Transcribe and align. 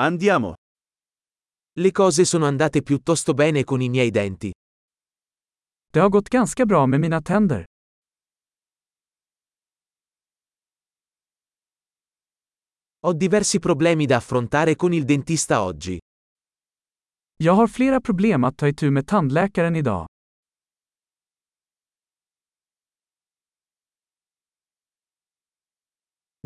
Andiamo. 0.00 0.54
Le 1.72 1.90
cose 1.90 2.24
sono 2.24 2.46
andate 2.46 2.82
piuttosto 2.82 3.34
bene 3.34 3.64
con 3.64 3.80
i 3.80 3.88
miei 3.88 4.10
denti. 4.10 4.52
Det 5.90 6.00
har 6.00 6.08
gått 6.08 6.28
ganska 6.28 6.64
bra 6.64 6.86
med 6.86 7.00
mina 7.00 7.20
tänder. 7.20 7.64
Ho 13.00 13.12
diversi 13.12 13.58
problemi 13.58 14.06
da 14.06 14.16
affrontare 14.16 14.76
con 14.76 14.92
il 14.92 15.04
dentista 15.04 15.64
oggi. 15.64 15.98
Jag 17.36 17.52
har 17.54 17.66
flera 17.66 18.00
problem 18.00 18.44
att 18.44 18.56
ta 18.56 18.68
itu 18.68 18.90
med 18.90 19.06
tandläkaren 19.06 19.76
idag. 19.76 20.07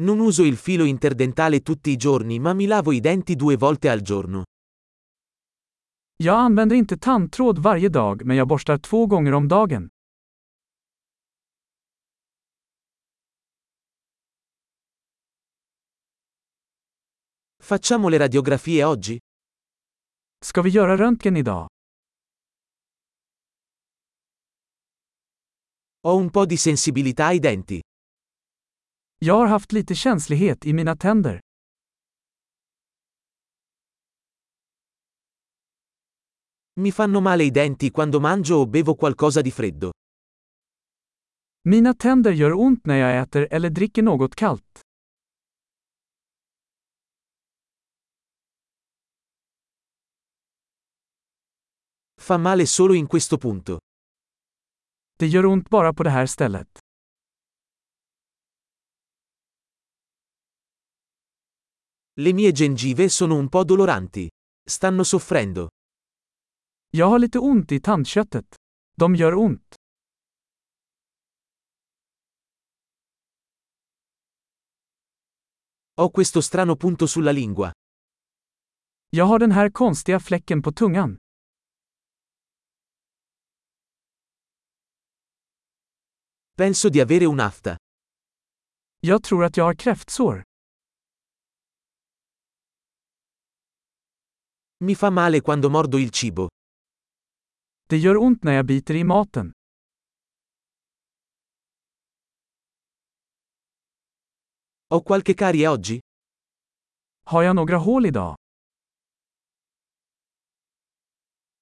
Non 0.00 0.20
uso 0.20 0.42
il 0.42 0.56
filo 0.56 0.84
interdentale 0.84 1.60
tutti 1.60 1.90
i 1.90 1.96
giorni 1.96 2.38
ma 2.38 2.54
mi 2.54 2.66
lavo 2.66 2.92
i 2.92 3.00
denti 3.00 3.36
due 3.36 3.56
volte 3.56 3.90
al 3.90 4.00
giorno. 4.00 4.44
Jag 6.16 6.38
använder 6.38 6.76
inte 6.76 6.96
tandtråd 6.96 7.58
varje 7.58 7.88
dag 7.88 8.24
men 8.24 8.36
jag 8.36 8.46
borstar 8.46 8.78
två 8.78 9.06
gånger 9.06 9.32
om 9.34 9.48
dagen. 9.48 9.88
Facciamo 17.62 18.08
le 18.08 18.18
radiografie 18.18 18.84
oggi? 18.84 19.18
Ska 20.44 20.62
vi 20.62 20.70
göra 20.70 20.96
röntgen 20.96 21.36
idag? 21.36 21.66
Ho 26.00 26.16
un 26.16 26.30
po' 26.30 26.46
di 26.46 26.56
sensibilità 26.56 27.26
ai 27.26 27.38
denti. 27.38 27.80
Jag 29.24 29.34
har 29.34 29.46
haft 29.46 29.72
lite 29.72 29.94
känslighet 29.94 30.66
i 30.66 30.72
mina 30.72 30.96
tänder. 30.96 31.40
Mi 36.80 36.92
fanno 36.92 37.20
male 37.20 37.44
i 37.44 37.50
denti 37.50 37.90
quando 37.90 38.20
mangio 38.20 38.54
o 38.54 38.66
bevo 38.66 38.94
qualcosa 38.94 39.42
di 39.42 39.50
freddo. 39.50 39.90
Mina 41.68 41.94
tänder 41.94 42.32
gör 42.32 42.52
ont 42.52 42.86
när 42.86 42.96
jag 42.96 43.22
äter 43.22 43.48
eller 43.50 43.70
dricker 43.70 44.02
något 44.02 44.34
kallt. 44.34 44.80
Fa 52.20 52.38
male 52.38 52.66
solo 52.66 52.94
in 52.94 53.06
questo 53.06 53.38
punto. 53.38 53.78
Det 55.18 55.26
gör 55.26 55.46
ont 55.46 55.68
bara 55.70 55.92
på 55.92 56.02
det 56.02 56.10
här 56.10 56.26
stället. 56.26 56.91
Le 62.14 62.32
mie 62.32 62.52
gengive 62.52 63.08
sono 63.08 63.36
un 63.36 63.48
po' 63.48 63.64
doloranti. 63.64 64.28
Stanno 64.68 65.02
soffrendo. 65.04 65.68
Jag 66.90 67.06
har 67.06 67.18
lite 67.18 67.38
ont 67.38 67.72
i 67.72 67.80
tandköttet. 67.80 68.54
De 68.96 69.14
gör 69.14 69.34
ont. 69.34 69.74
Ho 75.96 76.10
questo 76.10 76.40
strano 76.42 76.76
punto 76.76 77.06
sulla 77.06 77.32
lingua. 77.32 77.72
Jag 79.10 79.24
har 79.24 79.38
den 79.38 79.52
här 79.52 79.70
konstiga 79.70 80.20
fläcken 80.20 80.62
på 80.62 80.72
tungan. 80.72 81.16
Penso 86.56 86.88
di 86.88 87.00
avere 87.00 87.26
un'afta. 87.26 87.76
Jag 89.00 89.22
tror 89.22 89.44
att 89.44 89.56
jag 89.56 89.64
har 89.64 89.74
kräftsår. 89.74 90.42
Mi 94.82 94.96
fa 94.96 95.10
male 95.10 95.40
quando 95.40 95.70
mordo 95.70 95.96
il 95.96 96.10
cibo. 96.10 96.48
Det 97.88 97.96
gör 97.98 98.16
ont 98.16 98.42
när 98.42 98.52
jag 98.52 98.66
biter 98.66 98.94
i 98.94 99.04
maten. 99.04 99.52
Ho 104.88 105.02
qualche 105.02 105.34
carie 105.34 105.68
oggi? 105.68 106.00
Har 107.24 107.42
jag 107.42 107.56
några 107.56 107.76
hål 107.76 108.06
idag? 108.06 108.36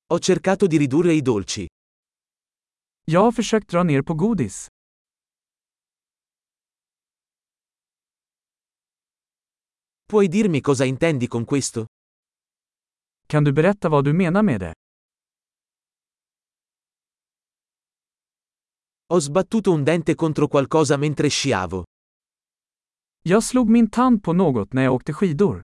Ho 0.09 0.19
cercato 0.19 0.66
di 0.66 0.78
ridurre 0.78 1.12
i 1.12 1.21
dolci. 1.21 1.66
Jag 3.05 3.21
har 3.21 3.33
försökt 3.33 3.69
dra 3.69 3.83
ner 3.83 4.03
på 4.03 4.15
godis. 4.15 4.66
Puoi 10.06 10.28
dirmi 10.28 10.61
cosa 10.61 10.84
intendi 10.84 11.27
con 11.27 11.45
questo? 11.45 11.87
Kan 13.31 13.45
du 13.45 13.53
berätta 13.53 13.89
vad 13.89 14.05
du 14.05 14.13
menar 14.13 14.43
med 14.43 14.61
det? 14.61 14.75
Ho 19.09 19.21
sbattuto 19.21 19.73
un 19.73 19.85
dente 19.85 20.15
contro 20.15 20.49
qualcosa 20.49 20.97
mentre 20.97 21.31
sciavo. 21.31 21.85
Jag 23.23 23.45
slog 23.45 23.71
min 23.71 23.91
tand 23.91 24.23
på 24.23 24.33
något 24.33 24.73
när 24.73 24.83
jag 24.83 24.95
åkte 24.95 25.13
skidor. 25.13 25.63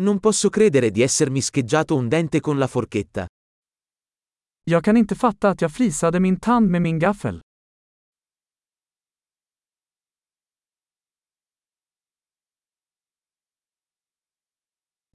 Non 0.00 0.20
posso 0.20 0.50
credere 0.50 0.90
di 0.90 1.02
essermi 1.02 1.40
scheggiato 1.40 1.96
un 1.96 2.08
dente 2.08 2.40
con 2.40 2.58
la 2.58 2.68
forchetta. 2.68 3.26
Jag 4.64 4.84
kan 4.84 4.96
inte 4.96 5.14
fatta 5.14 5.50
att 5.50 5.60
jag 5.60 5.72
flisade 5.72 6.20
min 6.20 6.40
tand 6.40 6.70
med 6.70 6.82
min 6.82 6.98
gaffel. 6.98 7.40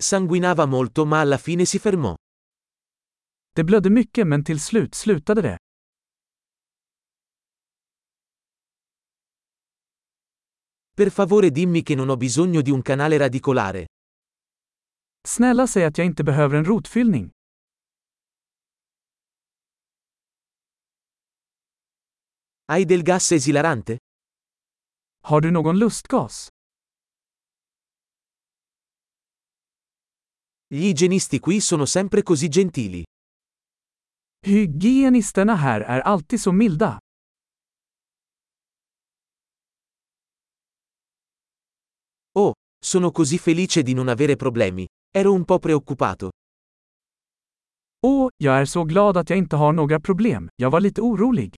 Sanguinava 0.03 0.65
molto 0.65 1.05
ma 1.05 1.21
alla 1.21 1.37
fine 1.37 1.65
si 1.65 1.79
fermò. 1.79 2.13
Det 3.55 3.63
blödde 3.63 3.89
mycket 3.89 4.27
men 4.27 4.43
till 4.43 4.59
slut 4.59 4.95
slutade 4.95 5.41
det. 5.41 5.57
Per 10.95 11.09
favore 11.09 11.51
dimmi 11.51 11.83
che 11.83 11.95
non 11.95 12.09
ho 12.09 12.17
bisogno 12.17 12.61
di 12.61 12.69
un 12.71 12.81
canale 12.81 13.17
radicolare. 13.17 13.85
Snälla 15.27 15.67
säg 15.67 15.83
att 15.83 15.97
jag 15.97 16.05
inte 16.05 16.23
behöver 16.23 16.57
en 16.57 16.65
rotfyllning. 16.65 17.31
Hai 22.67 22.85
del 22.85 23.03
gas 23.03 23.31
esilarante? 23.31 23.97
Har 25.21 25.41
du 25.41 25.51
någon 25.51 25.79
lustgas? 25.79 26.52
Gli 30.73 30.87
igienisti 30.87 31.39
qui 31.39 31.59
sono 31.59 31.85
sempre 31.85 32.23
così 32.23 32.47
gentili. 32.47 33.03
Hygienisterna 34.43 35.55
här 35.55 35.81
är 35.81 35.99
alltid 35.99 36.39
så 36.39 36.51
milda. 36.51 36.97
Oh, 42.31 42.53
sono 42.79 43.11
così 43.11 43.37
felice 43.37 43.83
di 43.83 43.93
non 43.93 44.07
avere 44.07 44.35
problemi. 44.35 44.87
Ero 45.15 45.33
un 45.33 45.45
po' 45.45 45.59
preoccupato. 45.59 46.31
Åh, 48.05 48.29
jag 48.37 48.59
är 48.59 48.65
så 48.65 48.83
glad 48.83 49.17
att 49.17 49.29
jag 49.29 49.37
inte 49.37 49.55
har 49.55 49.73
några 49.73 49.99
problem. 49.99 50.49
Jag 50.55 50.71
var 50.71 50.79
lite 50.81 51.01
orolig. 51.01 51.55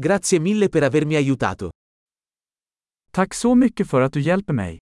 Grazie 0.00 0.40
mille 0.40 0.68
per 0.68 0.82
avermi 0.82 1.16
aiutato. 1.16 1.70
Tack 3.10 3.34
så 3.34 3.54
mycket 3.54 3.90
för 3.90 4.00
att 4.00 4.12
du 4.12 4.20
hjälper 4.20 4.52
mig. 4.52 4.78